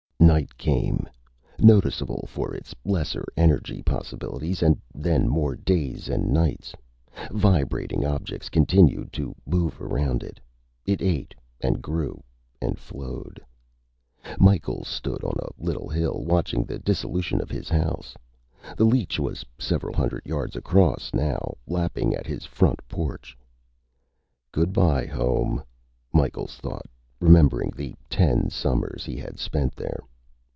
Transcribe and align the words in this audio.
Night 0.23 0.55
came, 0.57 1.09
noticeable 1.59 2.25
for 2.27 2.53
its 2.53 2.73
lesser 2.85 3.25
energy 3.35 3.81
possibilities, 3.81 4.61
and 4.61 4.79
then 4.93 5.27
more 5.27 5.55
days 5.55 6.07
and 6.07 6.31
nights. 6.31 6.73
Vibrating 7.31 8.05
objects 8.05 8.47
continued 8.47 9.11
to 9.13 9.35
move 9.47 9.81
around 9.81 10.23
it. 10.23 10.39
It 10.85 11.01
ate 11.01 11.33
and 11.59 11.81
grew 11.81 12.23
and 12.61 12.77
flowed. 12.77 13.41
Micheals 14.39 14.87
stood 14.87 15.23
on 15.23 15.35
a 15.41 15.49
little 15.61 15.89
hill, 15.89 16.23
watching 16.23 16.63
the 16.63 16.79
dissolution 16.79 17.41
of 17.41 17.49
his 17.49 17.67
house. 17.67 18.15
The 18.77 18.85
leech 18.85 19.19
was 19.19 19.43
several 19.59 19.93
hundred 19.95 20.25
yards 20.25 20.55
across 20.55 21.13
now, 21.15 21.57
lapping 21.67 22.13
at 22.15 22.27
his 22.27 22.45
front 22.45 22.79
porch. 22.87 23.35
Good 24.51 24.71
by, 24.71 25.07
home, 25.07 25.63
Micheals 26.13 26.55
thought, 26.57 26.85
remembering 27.19 27.71
the 27.75 27.95
ten 28.09 28.49
summers 28.49 29.03
he 29.03 29.17
had 29.17 29.37
spent 29.37 29.75
there. 29.75 29.99